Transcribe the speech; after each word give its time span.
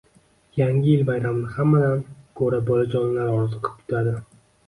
Yangi 0.59 0.87
yil 0.93 1.03
bayramini 1.09 1.51
hammadan 1.57 2.01
ko`ra 2.41 2.63
bolajonlar 2.71 3.31
orziqib 3.37 3.69
kutadi 3.69 4.15